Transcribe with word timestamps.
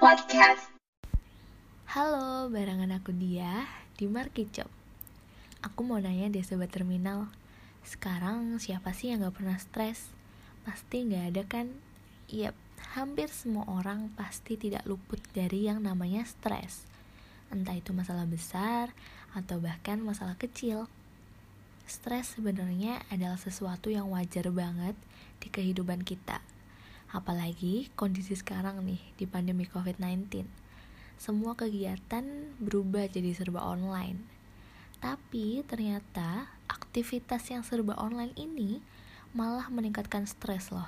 Podcast. 0.00 0.72
Halo, 1.92 2.48
barengan 2.48 2.88
aku 2.88 3.12
dia 3.12 3.68
di 4.00 4.08
Markicop. 4.08 4.72
Aku 5.60 5.84
mau 5.84 6.00
nanya 6.00 6.32
deh 6.32 6.40
sobat 6.40 6.72
terminal. 6.72 7.28
Sekarang 7.84 8.56
siapa 8.56 8.96
sih 8.96 9.12
yang 9.12 9.20
gak 9.20 9.36
pernah 9.36 9.60
stres? 9.60 10.08
Pasti 10.64 11.04
gak 11.04 11.36
ada 11.36 11.42
kan? 11.44 11.68
Yap, 12.32 12.56
hampir 12.96 13.28
semua 13.28 13.68
orang 13.68 14.08
pasti 14.16 14.56
tidak 14.56 14.88
luput 14.88 15.20
dari 15.36 15.68
yang 15.68 15.84
namanya 15.84 16.24
stres. 16.24 16.88
Entah 17.52 17.76
itu 17.76 17.92
masalah 17.92 18.24
besar 18.24 18.96
atau 19.36 19.60
bahkan 19.60 20.00
masalah 20.00 20.40
kecil. 20.40 20.88
Stres 21.84 22.40
sebenarnya 22.40 23.04
adalah 23.12 23.36
sesuatu 23.36 23.92
yang 23.92 24.08
wajar 24.08 24.48
banget 24.48 24.96
di 25.44 25.52
kehidupan 25.52 26.08
kita 26.08 26.40
Apalagi 27.10 27.90
kondisi 27.98 28.38
sekarang 28.38 28.86
nih 28.86 29.02
di 29.18 29.26
pandemi 29.26 29.66
COVID-19. 29.66 30.46
Semua 31.18 31.58
kegiatan 31.58 32.22
berubah 32.62 33.10
jadi 33.10 33.34
serba 33.34 33.66
online. 33.66 34.22
Tapi 35.02 35.66
ternyata 35.66 36.54
aktivitas 36.70 37.50
yang 37.50 37.66
serba 37.66 37.98
online 37.98 38.30
ini 38.38 38.78
malah 39.34 39.66
meningkatkan 39.74 40.22
stres 40.30 40.70
loh. 40.70 40.86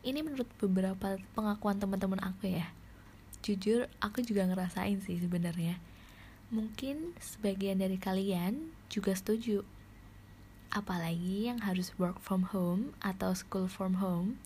Ini 0.00 0.24
menurut 0.24 0.48
beberapa 0.56 1.20
pengakuan 1.36 1.76
teman-teman 1.76 2.24
aku 2.24 2.48
ya. 2.48 2.72
Jujur, 3.44 3.92
aku 4.00 4.24
juga 4.24 4.48
ngerasain 4.48 5.04
sih 5.04 5.20
sebenarnya. 5.20 5.76
Mungkin 6.48 7.12
sebagian 7.20 7.84
dari 7.84 8.00
kalian 8.00 8.72
juga 8.88 9.12
setuju. 9.12 9.60
Apalagi 10.72 11.52
yang 11.52 11.60
harus 11.60 11.92
work 12.00 12.16
from 12.24 12.48
home 12.48 12.96
atau 13.04 13.36
school 13.36 13.68
from 13.68 14.00
home 14.00 14.40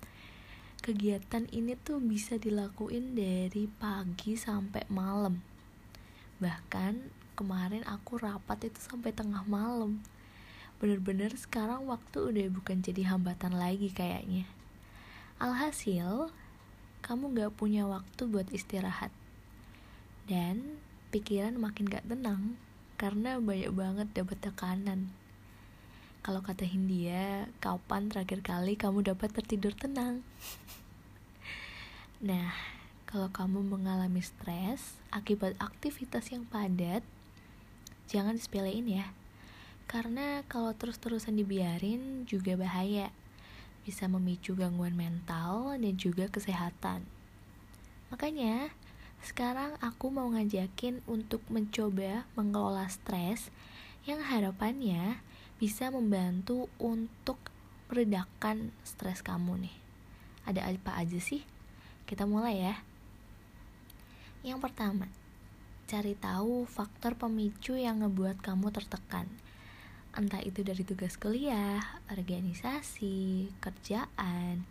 kegiatan 0.88 1.44
ini 1.52 1.76
tuh 1.76 2.00
bisa 2.00 2.40
dilakuin 2.40 3.12
dari 3.12 3.68
pagi 3.68 4.40
sampai 4.40 4.88
malam. 4.88 5.36
Bahkan 6.40 7.12
kemarin 7.36 7.84
aku 7.84 8.16
rapat 8.16 8.72
itu 8.72 8.80
sampai 8.80 9.12
tengah 9.12 9.44
malam. 9.44 10.00
Bener-bener 10.80 11.36
sekarang 11.36 11.84
waktu 11.92 12.32
udah 12.32 12.48
bukan 12.48 12.80
jadi 12.80 13.04
hambatan 13.04 13.52
lagi 13.52 13.92
kayaknya. 13.92 14.48
Alhasil 15.36 16.32
kamu 17.04 17.36
gak 17.36 17.60
punya 17.60 17.84
waktu 17.84 18.24
buat 18.24 18.48
istirahat. 18.48 19.12
Dan 20.24 20.80
pikiran 21.12 21.60
makin 21.60 21.84
gak 21.84 22.08
tenang 22.08 22.56
karena 22.96 23.36
banyak 23.36 23.76
banget 23.76 24.08
dapat 24.16 24.40
tekanan. 24.40 25.12
Kalau 26.24 26.42
kata 26.42 26.66
Hindia, 26.66 27.46
kapan 27.62 28.10
terakhir 28.10 28.42
kali 28.42 28.74
kamu 28.74 29.00
dapat 29.14 29.36
tertidur 29.36 29.76
tenang? 29.76 30.24
nah, 32.18 32.50
kalau 33.08 33.32
kamu 33.32 33.64
mengalami 33.64 34.20
stres 34.20 34.98
akibat 35.08 35.56
aktivitas 35.56 36.28
yang 36.34 36.44
padat, 36.44 37.00
jangan 38.10 38.36
disepelein 38.36 38.84
ya. 38.84 39.06
Karena 39.88 40.44
kalau 40.44 40.76
terus-terusan 40.76 41.40
dibiarin 41.40 42.28
juga 42.28 42.52
bahaya. 42.60 43.08
Bisa 43.88 44.04
memicu 44.04 44.52
gangguan 44.52 44.92
mental 44.92 45.80
dan 45.80 45.94
juga 45.96 46.28
kesehatan. 46.28 47.08
Makanya, 48.12 48.68
sekarang 49.24 49.80
aku 49.80 50.12
mau 50.12 50.28
ngajakin 50.28 51.00
untuk 51.08 51.40
mencoba 51.48 52.28
mengelola 52.36 52.84
stres 52.92 53.48
yang 54.04 54.20
harapannya 54.20 55.24
bisa 55.56 55.88
membantu 55.88 56.68
untuk 56.76 57.40
meredakan 57.88 58.76
stres 58.84 59.24
kamu 59.24 59.68
nih. 59.68 59.76
Ada 60.44 60.68
apa 60.68 61.00
aja 61.00 61.16
sih? 61.16 61.42
Kita 62.08 62.24
mulai 62.24 62.56
ya. 62.64 62.80
Yang 64.40 64.64
pertama, 64.64 65.12
cari 65.84 66.16
tahu 66.16 66.64
faktor 66.64 67.20
pemicu 67.20 67.76
yang 67.76 68.00
ngebuat 68.00 68.40
kamu 68.40 68.72
tertekan. 68.72 69.28
Entah 70.16 70.40
itu 70.40 70.64
dari 70.64 70.88
tugas 70.88 71.20
kuliah, 71.20 72.00
organisasi, 72.08 73.52
kerjaan, 73.60 74.64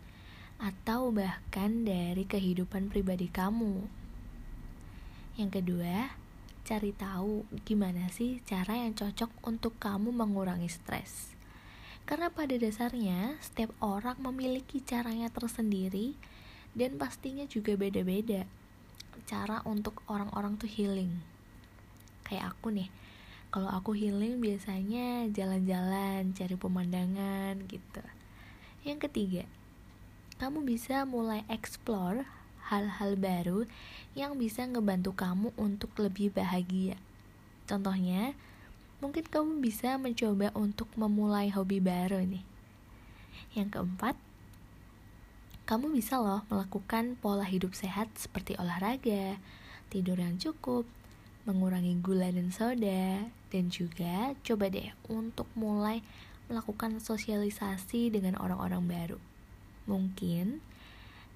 atau 0.58 1.14
bahkan 1.14 1.86
dari 1.86 2.26
kehidupan 2.26 2.90
pribadi 2.90 3.30
kamu. 3.30 3.86
Yang 5.38 5.62
kedua, 5.62 6.10
cari 6.66 6.90
tahu 6.90 7.46
gimana 7.62 8.10
sih 8.10 8.42
cara 8.42 8.82
yang 8.82 8.98
cocok 8.98 9.30
untuk 9.46 9.78
kamu 9.78 10.10
mengurangi 10.10 10.66
stres. 10.66 11.38
Karena 12.02 12.34
pada 12.34 12.58
dasarnya 12.58 13.38
setiap 13.38 13.70
orang 13.78 14.18
memiliki 14.18 14.82
caranya 14.82 15.30
tersendiri 15.30 16.18
dan 16.78 16.94
pastinya 16.94 17.42
juga 17.50 17.74
beda-beda 17.74 18.46
cara 19.28 19.60
untuk 19.68 20.00
orang-orang 20.08 20.56
tuh 20.56 20.70
healing. 20.70 21.20
Kayak 22.24 22.56
aku 22.56 22.72
nih, 22.72 22.88
kalau 23.52 23.68
aku 23.68 23.92
healing 23.92 24.40
biasanya 24.40 25.28
jalan-jalan, 25.28 26.32
cari 26.32 26.56
pemandangan 26.56 27.60
gitu. 27.68 28.00
Yang 28.88 29.10
ketiga, 29.10 29.44
kamu 30.40 30.64
bisa 30.64 31.04
mulai 31.04 31.44
explore 31.52 32.24
hal-hal 32.72 33.20
baru 33.20 33.68
yang 34.16 34.40
bisa 34.40 34.64
ngebantu 34.64 35.12
kamu 35.12 35.52
untuk 35.60 35.92
lebih 36.00 36.32
bahagia. 36.32 36.96
Contohnya, 37.68 38.32
mungkin 39.04 39.28
kamu 39.28 39.60
bisa 39.60 40.00
mencoba 40.00 40.52
untuk 40.56 40.88
memulai 40.96 41.52
hobi 41.52 41.84
baru 41.84 42.24
nih. 42.24 42.44
Yang 43.52 43.76
keempat, 43.76 44.16
kamu 45.68 45.92
bisa 45.92 46.16
loh 46.16 46.40
melakukan 46.48 47.20
pola 47.20 47.44
hidup 47.44 47.76
sehat 47.76 48.08
seperti 48.16 48.56
olahraga, 48.56 49.36
tidur 49.92 50.16
yang 50.16 50.40
cukup, 50.40 50.88
mengurangi 51.44 51.92
gula 52.00 52.32
dan 52.32 52.48
soda, 52.48 53.28
dan 53.52 53.64
juga 53.68 54.32
coba 54.40 54.72
deh 54.72 54.88
untuk 55.12 55.44
mulai 55.52 56.00
melakukan 56.48 56.96
sosialisasi 57.04 58.08
dengan 58.08 58.40
orang-orang 58.40 58.80
baru. 58.88 59.20
Mungkin 59.84 60.64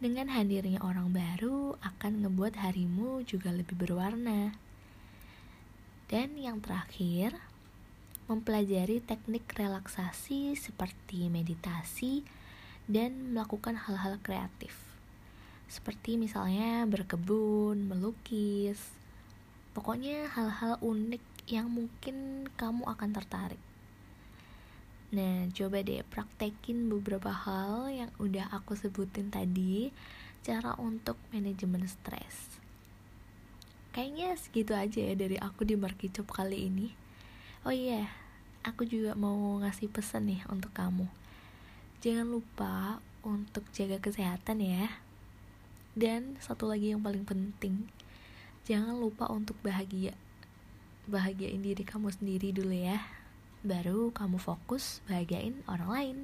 dengan 0.01 0.33
hadirnya 0.33 0.81
orang 0.81 1.13
baru 1.13 1.77
akan 1.85 2.25
ngebuat 2.25 2.57
harimu 2.57 3.29
juga 3.29 3.53
lebih 3.53 3.77
berwarna. 3.77 4.57
Dan 6.09 6.41
yang 6.41 6.65
terakhir, 6.65 7.37
mempelajari 8.33 9.05
teknik 9.05 9.45
relaksasi 9.53 10.57
seperti 10.57 11.29
meditasi 11.29 12.25
dan 12.91 13.35
melakukan 13.35 13.79
hal-hal 13.79 14.19
kreatif. 14.23 14.75
Seperti 15.71 16.21
misalnya 16.21 16.85
berkebun, 16.85 17.89
melukis. 17.89 18.79
Pokoknya 19.73 20.29
hal-hal 20.29 20.77
unik 20.85 21.25
yang 21.49 21.73
mungkin 21.73 22.47
kamu 22.61 22.85
akan 22.85 23.11
tertarik. 23.17 23.63
Nah, 25.13 25.49
coba 25.53 25.85
deh 25.85 26.01
praktekin 26.09 26.89
beberapa 26.89 27.29
hal 27.29 27.93
yang 27.93 28.11
udah 28.17 28.49
aku 28.53 28.73
sebutin 28.73 29.29
tadi, 29.29 29.93
cara 30.41 30.73
untuk 30.81 31.21
manajemen 31.33 31.85
stres. 31.85 32.61
Kayaknya 33.93 34.29
segitu 34.41 34.73
aja 34.73 35.05
ya 35.05 35.13
dari 35.13 35.37
aku 35.37 35.69
di 35.69 35.77
Markicop 35.77 36.33
kali 36.33 36.65
ini. 36.65 36.89
Oh 37.69 37.73
iya, 37.77 38.09
yeah, 38.09 38.09
aku 38.65 38.89
juga 38.89 39.13
mau 39.13 39.61
ngasih 39.61 39.93
pesan 39.93 40.33
nih 40.33 40.41
untuk 40.49 40.73
kamu. 40.73 41.22
Jangan 42.03 42.27
lupa 42.27 42.99
untuk 43.23 43.63
jaga 43.71 44.03
kesehatan 44.03 44.59
ya. 44.59 44.91
Dan 45.95 46.37
satu 46.43 46.67
lagi 46.67 46.91
yang 46.91 47.01
paling 47.01 47.23
penting, 47.23 47.87
jangan 48.67 48.99
lupa 48.99 49.31
untuk 49.31 49.55
bahagia. 49.63 50.19
Bahagiain 51.07 51.63
diri 51.63 51.87
kamu 51.87 52.11
sendiri 52.11 52.51
dulu 52.51 52.75
ya 52.75 53.23
baru 53.63 54.11
kamu 54.11 54.43
fokus 54.43 54.99
bahagiain 55.07 55.63
orang 55.71 55.91
lain. 55.95 56.19